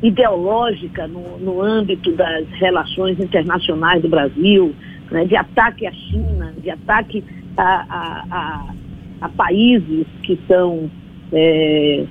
ideológica 0.02 1.08
no, 1.08 1.38
no, 1.40 1.62
âmbito 1.62 2.12
das 2.14 2.48
relações 2.52 3.20
internacionais 3.20 4.02
do 4.02 4.10
Brasil, 4.10 4.74
né, 5.12 5.26
de 5.26 5.36
ataque 5.36 5.86
à 5.86 5.92
China, 5.92 6.54
de 6.62 6.70
ataque 6.70 7.24
a, 7.58 7.64
a, 7.64 8.26
a, 8.32 8.74
a 9.22 9.30
países 9.30 10.08
que 10.24 10.40
são, 10.48 10.90
é, 11.34 12.06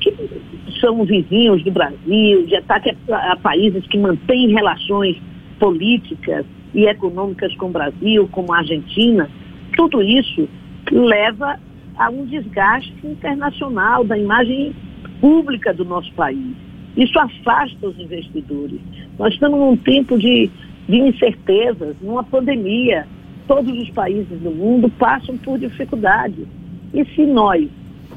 que 0.00 0.14
são 0.80 1.04
vizinhos 1.04 1.62
do 1.62 1.70
Brasil, 1.70 2.46
de 2.46 2.56
ataque 2.56 2.96
a, 3.10 3.36
países 3.36 3.86
que 3.86 3.98
mantêm 3.98 4.48
relações 4.48 5.16
políticas 5.58 6.46
e 6.74 6.86
econômicas 6.86 7.54
com 7.56 7.66
o 7.66 7.70
Brasil, 7.70 8.28
como 8.32 8.52
a 8.54 8.58
Argentina, 8.58 9.28
tudo 9.76 10.00
isso 10.00 10.48
leva 10.90 11.58
a 11.96 12.08
um 12.08 12.24
desgaste 12.24 12.94
internacional 13.04 14.04
da 14.04 14.16
imagem 14.16 14.74
pública 15.20 15.74
do 15.74 15.84
nosso 15.84 16.10
país. 16.14 16.69
Isso 16.96 17.18
afasta 17.18 17.86
os 17.86 17.98
investidores. 17.98 18.80
Nós 19.18 19.32
estamos 19.34 19.58
num 19.58 19.76
tempo 19.76 20.18
de, 20.18 20.50
de 20.88 20.96
incertezas, 20.96 21.96
numa 22.00 22.24
pandemia. 22.24 23.06
Todos 23.46 23.76
os 23.76 23.90
países 23.90 24.40
do 24.40 24.50
mundo 24.50 24.88
passam 24.90 25.36
por 25.38 25.58
dificuldades. 25.58 26.46
E 26.92 27.04
se 27.14 27.26
nós 27.26 27.68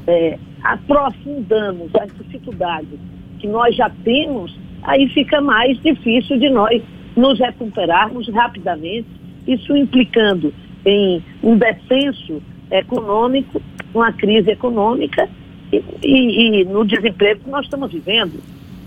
é, 0.06 0.38
aprofundamos 0.62 1.90
as 1.94 2.12
dificuldades 2.16 2.98
que 3.38 3.46
nós 3.46 3.76
já 3.76 3.90
temos, 4.02 4.56
aí 4.82 5.08
fica 5.08 5.40
mais 5.40 5.80
difícil 5.82 6.38
de 6.38 6.50
nós 6.50 6.82
nos 7.16 7.38
recuperarmos 7.38 8.28
rapidamente, 8.28 9.06
isso 9.46 9.76
implicando 9.76 10.52
em 10.84 11.22
um 11.42 11.56
descenso 11.56 12.42
econômico, 12.70 13.60
uma 13.94 14.12
crise 14.12 14.50
econômica 14.50 15.28
e, 15.72 15.82
e, 16.02 16.60
e, 16.60 16.64
no 16.64 16.84
desemprego 16.84 17.40
que 17.44 17.50
nós 17.50 17.64
estamos 17.64 17.92
vivendo. 17.92 18.42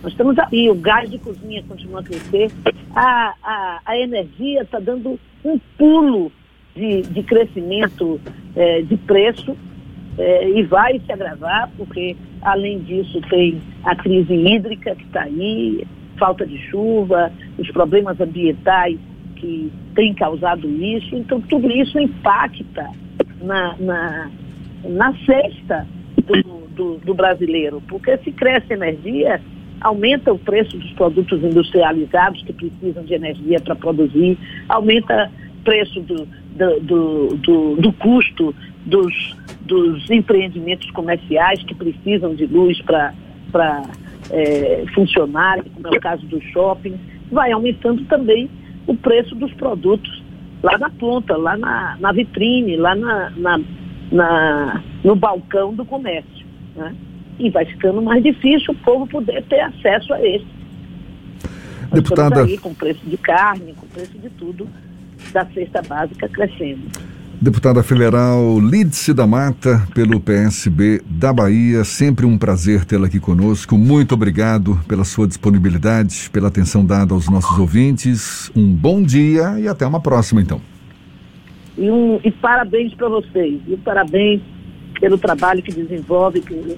Nós 0.08 0.14
estamos 0.14 0.40
aí, 0.40 0.70
o 0.70 0.76
gás 0.76 1.12
de 1.12 1.20
cozinha 1.20 1.62
continua 1.68 2.00
a 2.00 2.04
crescer, 2.04 2.50
a, 2.96 3.34
a, 3.44 3.82
a 3.86 3.98
energia 3.98 4.62
está 4.62 4.80
dando 4.80 5.20
um 5.44 5.60
pulo 5.78 6.32
de, 6.74 7.02
de 7.02 7.24
crescimento 7.24 8.18
é, 8.56 8.84
de 8.84 8.96
preço 8.96 9.58
é, 10.18 10.50
e 10.50 10.64
vai 10.64 10.98
se 11.06 11.12
agravar, 11.12 11.70
porque 11.76 12.16
além 12.42 12.80
disso 12.80 13.20
tem 13.30 13.62
a 13.84 13.98
crise 13.98 14.34
hídrica 14.34 14.96
que 14.96 15.04
está 15.04 15.24
aí, 15.24 15.86
falta 16.18 16.46
de 16.46 16.58
chuva, 16.70 17.30
os 17.58 17.70
problemas 17.72 18.18
ambientais 18.22 18.98
que 19.36 19.70
têm 19.94 20.14
causado 20.14 20.70
isso. 20.70 21.18
Então, 21.18 21.42
tudo 21.42 21.70
isso 21.70 22.00
impacta 22.00 22.90
na, 23.42 23.76
na, 23.78 24.32
na 24.86 25.14
cesta 25.26 25.86
do, 26.16 26.68
do, 26.70 26.98
do 27.00 27.14
brasileiro, 27.14 27.84
porque 27.90 28.18
se 28.20 28.32
cresce 28.32 28.72
energia, 28.72 29.42
aumenta 29.82 30.34
o 30.34 30.40
preço 30.40 30.78
dos 30.78 30.92
produtos 30.94 31.44
industrializados 31.44 32.42
que 32.44 32.54
precisam 32.54 33.04
de 33.04 33.14
energia 33.14 33.60
para 33.60 33.76
produzir, 33.76 34.38
aumenta 34.68 35.32
o 35.60 35.64
preço 35.64 36.00
do, 36.02 36.26
do, 36.26 36.80
do, 36.80 37.28
do, 37.38 37.76
do 37.76 37.94
custo 37.94 38.56
dos, 38.86 39.36
dos 39.62 40.10
empreendimentos 40.10 40.90
comerciais 40.92 41.62
que 41.64 41.76
precisam 41.76 42.34
de 42.34 42.46
luz 42.46 42.82
para 42.82 43.14
é, 44.32 44.86
funcionar, 44.94 45.64
como 45.64 45.88
é 45.88 45.98
o 45.98 46.02
caso 46.02 46.26
do 46.26 46.42
shopping, 46.42 46.98
vai 47.32 47.52
aumentando 47.52 48.04
também 48.06 48.50
o 48.86 48.96
preço 48.96 49.36
dos 49.36 49.54
produtos 49.54 50.24
lá 50.64 50.78
na 50.78 50.90
ponta, 50.90 51.36
lá 51.38 51.58
na, 51.58 51.98
na 52.00 52.12
vitrine, 52.12 52.78
lá 52.78 52.96
na, 52.96 53.30
na, 53.32 53.60
na, 54.12 54.84
no 55.04 55.16
balcão 55.16 55.74
do 55.74 55.86
comércio. 55.86 56.46
Né? 56.76 56.96
E 57.40 57.50
vai 57.50 57.66
ficando 57.66 58.02
mais 58.02 58.24
difícil 58.24 58.74
o 58.74 58.76
povo 58.76 59.08
poder 59.08 59.44
ter 59.44 59.60
acesso 59.60 60.14
a 60.14 60.28
esse. 60.28 60.48
Deputada... 61.92 62.44
aí 62.44 62.58
com 62.58 62.74
preço 62.74 63.02
de 63.06 63.18
carne, 63.18 63.74
com 63.74 63.88
preço 63.88 64.18
de 64.18 64.30
tudo, 64.32 64.68
da 65.32 65.46
cesta 65.46 65.82
básica 65.82 66.28
crescendo. 66.28 66.82
Deputada 67.40 67.84
Federal 67.84 68.60
Lídice 68.60 69.14
da 69.14 69.28
Mata, 69.28 69.88
pelo 69.94 70.20
PSB 70.20 71.04
da 71.06 71.32
Bahia, 71.32 71.84
sempre 71.84 72.26
um 72.26 72.36
prazer 72.36 72.84
tê-la 72.84 73.06
aqui 73.06 73.20
conosco. 73.20 73.78
Muito 73.78 74.16
obrigado 74.16 74.80
pela 74.88 75.04
sua 75.04 75.28
disponibilidade, 75.28 76.32
pela 76.32 76.48
atenção 76.48 76.84
dada 76.84 77.14
aos 77.14 77.30
nossos 77.30 77.60
ouvintes. 77.60 78.52
Um 78.56 78.74
bom 78.74 79.04
dia 79.04 79.60
e 79.60 79.68
até 79.68 79.86
uma 79.86 80.02
próxima, 80.02 80.42
então. 80.42 80.60
E, 81.78 81.92
um, 81.92 82.20
e 82.24 82.32
parabéns 82.32 82.92
para 82.96 83.08
vocês. 83.08 83.62
E 83.68 83.78
parabéns 83.78 84.42
pelo 85.00 85.18
trabalho 85.18 85.62
que 85.62 85.72
desenvolve 85.72 86.42
que 86.42 86.54
o, 86.54 86.76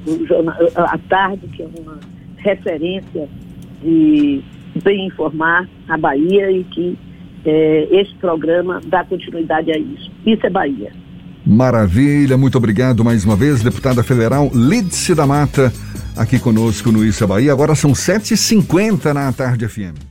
a 0.76 0.98
tarde, 1.10 1.48
que 1.48 1.64
é 1.64 1.68
uma 1.80 2.00
referência 2.38 3.28
de 3.82 4.42
bem 4.84 5.08
informar 5.08 5.68
a 5.88 5.98
Bahia 5.98 6.52
e 6.52 6.64
que 6.64 6.98
é, 7.46 7.88
este 7.92 8.16
programa 8.16 8.82
dá 8.86 9.04
continuidade 9.04 9.72
a 9.72 9.78
isso. 9.78 10.12
Isso 10.26 10.46
é 10.46 10.50
Bahia. 10.50 10.92
Maravilha, 11.46 12.38
muito 12.38 12.58
obrigado 12.58 13.04
mais 13.04 13.26
uma 13.26 13.36
vez, 13.36 13.64
deputada 13.64 14.04
federal 14.04 14.52
Lídice 14.54 15.16
da 15.16 15.26
Mata, 15.26 15.72
aqui 16.16 16.38
conosco 16.40 16.92
no 16.92 17.04
Isso 17.04 17.24
é 17.24 17.28
Bahia. 17.28 17.52
Agora 17.52 17.74
são 17.76 17.92
7h50 17.92 19.14
na 19.14 19.32
tarde 19.32 19.68
FM. 19.68 20.09